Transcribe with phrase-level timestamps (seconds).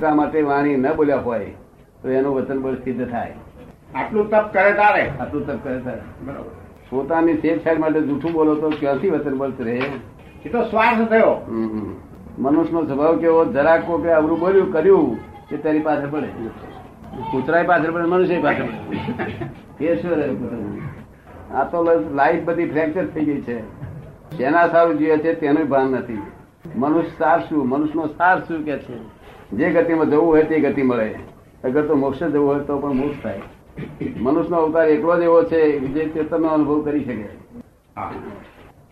[0.00, 1.52] માટે વાણી ન બોલ્યા હોય
[2.02, 3.34] તો એનું વચન બળ સિદ્ધ થાય.
[3.94, 5.04] આટલું તપ કરે તારે?
[5.20, 6.02] આટલું તપ કરે તારે.
[6.24, 6.50] બરાબર.
[6.90, 9.78] પોતાની છેડછાડ માટે જૂઠું બોલો તો ક્યાંથી વચન બળ રહે?
[10.44, 11.32] એ તો સ્વાર્થ થયો.
[12.38, 13.44] મનુષ્યનો સ્વભાવ કેવો?
[13.56, 15.16] જરાક કોકે અવરું બોલ્યું કર્યું
[15.48, 16.28] કે તારી પાસે પડે.
[17.30, 19.86] કૂતરાય પાછળ પડે મનુષ્ય પાછળ પડે.
[19.86, 20.80] એ શું રહ્યું
[21.54, 21.84] આ તો
[22.14, 23.60] લાઈફ બધી ફ્રેક્ચર થઈ ગઈ છે.
[24.38, 26.22] જેના સારું જોઈએ છે તેનું ભાન નથી.
[26.76, 27.68] મનુષ્ય સાર શું?
[27.68, 28.96] મનુષ્યનો સાર શું કે છે?
[29.52, 31.14] જે ગતિમાં જવું હોય તે ગતિ મળે
[31.64, 33.40] અગર તો મોક્ષ જવું હોય તો પણ મોક્ષ થાય.
[34.16, 37.28] મનુષ્યનો અવતાર એકલો જ એવો છે જે ચેતનનો અનુભવ કરી શકે.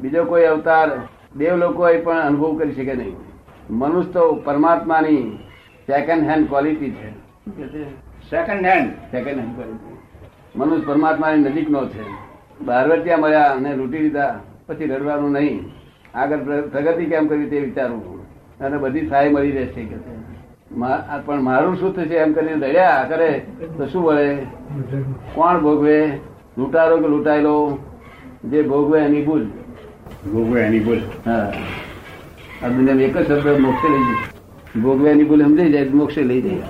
[0.00, 0.90] બીજો કોઈ અવતાર
[1.36, 3.16] દેવ લોકો પણ અનુભવ કરી શકે નહીં.
[3.70, 5.38] મનુષ્ય તો પરમાત્માની
[5.86, 7.10] સેકન્ડ હેન્ડ ક્વોલિટી છે.
[8.30, 9.96] Second hand second hand quality
[10.56, 12.04] મનુષ્ય પરમાત્માની નજીકનો છે.
[12.64, 15.72] બારવટિયા મળ્યા અને લૂંટી લીધા પછી રડવાનું નહીં.
[16.14, 18.22] આગળ પ્રગતિ કેમ કરવી તે વિચારવું.
[18.60, 19.96] અને બધી સહાય મળી રહેશે કે
[21.26, 22.14] પણ મારું શું થશે?
[22.14, 23.46] એમ કરીને રડ્યા કરે.
[23.76, 24.36] તો શું વળે?
[25.34, 26.06] કોણ ભોગવે?
[26.58, 27.78] લૂંટારો કે લૂંટાયેલો?
[28.44, 29.44] જે ભોગવે એની ભૂલ.
[30.32, 31.00] ભોગવે એની ભૂલ.
[31.26, 31.52] હા.
[32.64, 34.82] આ દુનિયામાં એક જ શબ્દ મોક્ષે લઈ જાય.
[34.82, 36.62] ભોગવ્યાની ભૂલ સમજાઈ જાય મોક્ષે લઈ જાય.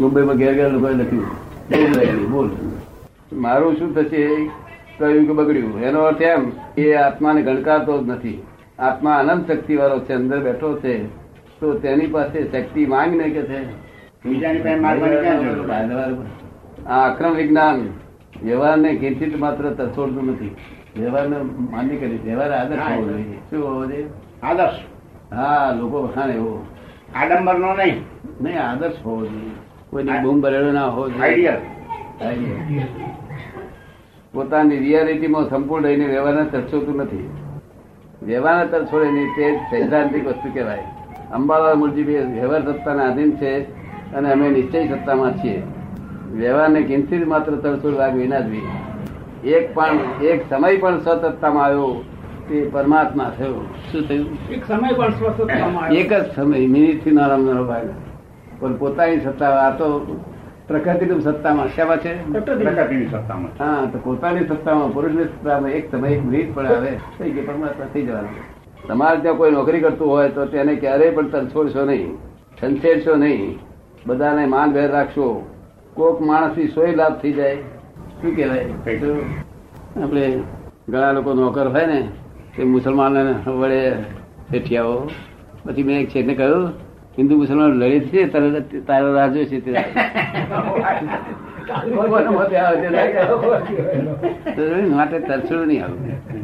[0.00, 2.30] મુંબઈમાં ઘેર ઘેર લોકોએ લખ્યું.
[2.30, 2.50] ભૂલ
[3.32, 4.50] મારું શું થશે?
[4.98, 5.80] કહ્યું કે બગડ્યું?
[5.80, 8.42] એનો અર્થ એમ એ આત્માને ગણકારતો જ નથી.
[8.78, 11.21] આત્મા અનંત શક્તિ વાળો છે અંદર બેઠો છે.
[11.62, 13.58] તો તેની પાસે શક્તિ માંગ ને કે છે?
[16.86, 17.88] આ અક્રમ વિજ્ઞાન
[18.42, 20.56] વ્યવહારને કિંચિત માત્ર તસોડતું નથી.
[20.96, 23.36] વ્યવહારને માન્ય કરી વ્યવહાર આદર્શ હોવો જોઈએ.
[23.50, 24.06] શું હોવો જોઈએ?
[24.42, 24.78] આદર્શ.
[25.34, 26.66] હા લોકો વખાણે એવો.
[27.14, 28.04] આડંબર નો નહીં.
[28.40, 29.50] નહીં આદર્શ હોવો જોઈએ.
[29.90, 31.48] કોઈની બૂમ ભરેલો ના હોવો જોઈએ.
[31.48, 31.56] આઈડિયલ.
[34.32, 37.30] પોતાની રિયાલિટીમાં સંપૂર્ણ રહીને વ્યવહારને તરછોડતું નથી.
[38.22, 40.84] વ્યવહારને તરછોડે નહીં તે સૈદ્ધાંતિક વસ્તુ કહેવાય.
[41.32, 43.62] અંબાલાલ મુરજી વ્યવહાર સત્તાના આધીન છે
[44.14, 45.62] અને અમે નિશ્ચય સત્તામાં છીએ.
[46.36, 48.50] વ્યવહારને કિંચિત માત્ર તરછોડ લાગ વિના જ
[49.44, 52.04] એક પણ એક સમય પણ સ્વતત્તામાં આવ્યો
[52.48, 53.64] તે પરમાત્મા થયો.
[53.92, 54.38] શું થયું?
[54.50, 57.88] એક સમય પણ સ્વતત્તામાં એક જ સમય મિનિટથી નાનો ભાગ
[58.60, 59.88] પણ પોતાની સત્તા આ તો
[60.68, 62.32] પ્રકૃતિની સત્તામાં સેવા છે?
[62.32, 63.06] પ્રકૃતિની.
[63.06, 67.44] સત્તામાં હા તો પોતાની સત્તામાં પુરુષની સત્તામાં એક સમય એક મિનિટ પણ આવે થઈ ગયો
[67.46, 68.51] પરમાત્મા થઈ જવાનું.
[68.88, 72.16] તમારે ત્યાં કોઈ નોકરી કરતું હોય તો તેને ક્યારેય પણ તરછોડશો નહીં
[72.62, 73.58] છંછેડશો નહીં.
[74.06, 75.50] બધાને માન ભેર રાખશો.
[75.94, 77.56] કોક માણસથી સોય લાભ થઈ જાય.
[78.22, 78.64] શું કહેવાય?
[80.02, 80.42] આપણે
[80.88, 82.08] ઘણા લોકો નોકર હોય ને
[82.56, 83.92] તે મુસલમાન વડે
[84.50, 85.08] શેઠિયાઓ
[85.64, 86.68] પછી મેં એક છે કહ્યું
[87.18, 89.60] હિન્દુ મુસલમાન લડી છે તરત તારો રાહ જોશે.
[94.56, 96.41] તો માટે તરછોડ નહીં આવું.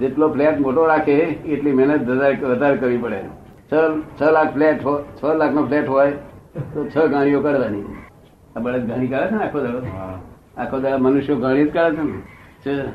[0.00, 1.16] જેટલો ફ્લેટ મોટો રાખે
[1.52, 3.20] એટલી મહેનત વધારે વધારે કરવી પડે.
[4.18, 4.78] છ લાખ ફ્લેટ
[5.18, 6.12] છ લાખ નો ફ્લેટ હોય
[6.74, 7.84] તો છ ગાડીઓ કરવાની.
[8.56, 9.80] આ બળદ ગાણી કાઢે છે ને આખો દાડો?
[10.60, 12.02] આખો દાડો મનુષ્યો ગાણી જ કાઢે
[12.62, 12.86] છે ને?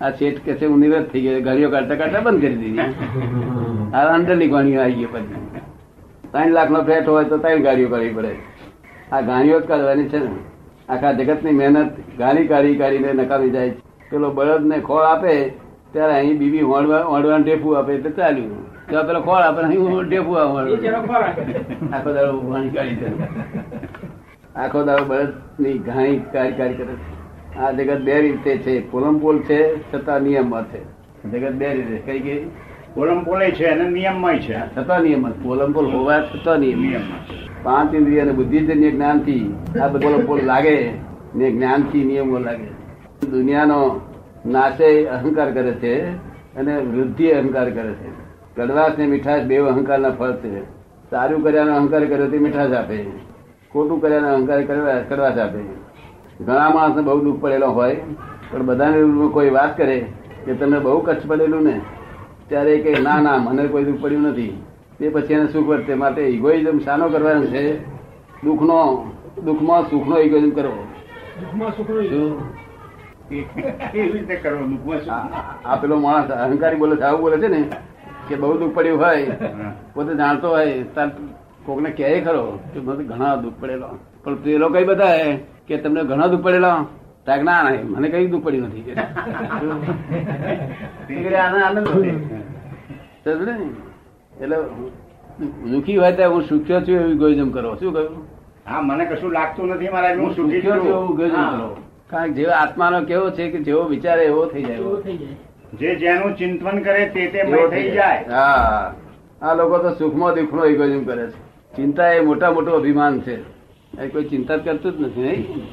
[0.00, 2.88] આ શેઠ કે છે હું નિવૃત્ત થઈ ગયો ગાડીઓ કાઢતા કાઢતા બંધ કરી દીધી.
[3.94, 5.42] આ અંદરની ગાણીઓ આવી ગઈ પછી.
[6.32, 8.32] ત્રણ લાખ નો ફ્લેટ હોય તો ત્રણ ગાડીઓ કરવી પડે.
[9.12, 10.32] આ ગાડીઓ જ કાઢવાની છે ને.
[10.88, 13.72] આખા જગતની મહેનત ગાડી કાઢી કાઢીને નકામી જાય
[14.10, 15.34] પેલો બળદ ને ખોળ આપે
[15.92, 18.70] ત્યારે અહીં બીબી હોડવા હોડવાનું આપે એટલે ચાલ્યું.
[18.88, 20.72] ત્યાં પેલો ખોળ આપે અહીં ટેપું એ આવે
[21.92, 23.06] આખો દાડો ઉભાણી કાઢી દે
[24.56, 26.94] આખો દાડો બળદની ઘાણી કાઢી કાઢી કરે.
[27.60, 28.90] આ જગત બે રીતે છે.
[28.90, 29.60] પોલમપોલ છે
[29.92, 30.80] છતાં નિયમમાં છે.
[31.30, 31.96] જગત બે રીતે.
[32.06, 32.50] કઈ કઈ
[32.94, 34.58] પોલમ પોલે છે અને નિયમમાં છે.
[34.76, 35.32] છતાં નિયમમાં.
[35.42, 36.80] પોલમપોલ હોવા છતાં નિયમ.
[36.80, 37.22] નિયમમાં
[37.62, 40.76] પાંચ ઇન્દ્રિય અને બુદ્ધિજન્ય જ્ઞાનથી આ બધો પોલ લાગે
[41.34, 42.68] ને જ્ઞાનથી નિયમો લાગે.
[43.30, 43.78] દુનિયાનો
[44.46, 46.14] નાશે અહંકાર કરે છે
[46.56, 48.10] અને વૃદ્ધિ અહંકાર કરે છે.
[48.56, 50.62] કડવાશ ને મીઠાશ બે અહંકારના ફળ છે.
[51.10, 53.04] સારું કર્યાનો અહંકાર કર્યો તે મીઠાશ આપે.
[53.72, 55.58] ખોટું કર્યાનો અહંકાર કરવા કડવાશ આપે.
[56.44, 57.96] ઘણા માણસને બહુ દુઃખ પડેલો હોય
[58.50, 60.06] પણ બધાને કોઈ વાત કરે
[60.44, 61.80] કે તમને બહુ કચ્છ પડેલું ને
[62.48, 64.62] ત્યારે કહે ના ના મને કોઈ દુઃખ પડ્યું નથી.
[64.98, 67.84] તે પછી એને સુખ વર્તે માટે ઇગોઇઝમ શાનો કરવાનો છે?
[68.44, 69.10] દુઃખનો
[69.44, 70.86] દુઃખમાં સુખનો ઇગોઇઝમ કરવો
[71.40, 72.00] દુઃખમાં સુખનો
[73.30, 74.34] રીતે
[75.66, 77.60] આ પેલો માણસ અહંકારી બોલે છે આવું બોલે છે ને
[78.28, 79.34] કે બહુ દુઃખ પડ્યું હોય
[79.94, 81.08] પોતે જાણતો હોય તાર
[81.66, 83.88] કોકને કહે ખરો કે મને ઘણા દુઃખ પડેલો.
[84.24, 85.26] પણ પેલો કઈ બતાવે
[85.66, 86.78] કે તમને ઘણા દુઃખ પડેલા?
[87.26, 88.84] તાક ના ના મને કઈ દુઃખ પડ્યું નથી.
[91.36, 91.78] આનંદ?
[94.40, 94.56] એટલે
[95.70, 97.70] દુઃખી હોય ત્યારે હું સુખ્યો છું એવું ગોયજમ કરો.
[97.80, 98.24] શું કહ્યું?
[98.66, 100.88] હા મને કશું લાગતું નથી મારા હું સુખ્યો છું.
[100.88, 101.68] એવું ગોયજમ કરો.
[102.10, 104.76] કારણ કે જેવો આત્માનો કેવો છે કે જેવો વિચારે એવો થઈ જાય.
[104.76, 105.28] એવો થઈ જાય.
[105.78, 108.24] જે જેનું ચિંતન કરે તે તે થઈ જાય.
[108.30, 108.94] હા.
[109.42, 111.50] આ લોકો તો સુખમાં દુઃખનો ઇગોઇઝમ કરે છે.
[111.76, 113.40] ચિંતા એ મોટા મોટું અભિમાન છે.
[114.00, 115.66] એ કોઈ ચિંતા જ કરતું જ નથી નહીં?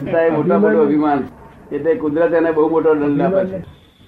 [0.00, 1.40] ચિંતા એ મોટા મોટું અભિમાન છે.
[1.76, 3.64] એટલે કુદરત એને બહુ મોટો દંડ આપે છે.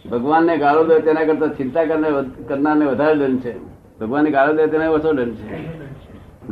[0.09, 3.55] ભગવાન ને ગાળો દે તેના કરતા ચિંતા કરનાર કરનારને વધારે દંડ છે.
[4.01, 5.92] ભગવાન ગાળો દે તેને ઓછો દંડ છે.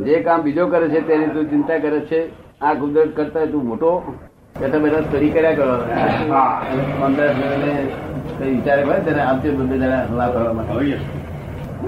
[0.04, 2.20] જે કામ બીજો કરે છે તેની તું ચિંતા કરે છે.
[2.60, 4.16] આ કુદરત કરતા તું મોટો?
[4.60, 5.74] કે તમે બધા સ્ટડી કર્યા કરો.
[7.06, 7.34] અંદર
[8.38, 9.78] કઈ વિચાર કરે તેને આપશે બધે
[10.32, 10.96] કરવા માટે.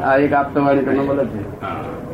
[0.03, 2.12] આ એક આપતા વાળી તમને મદદ છે.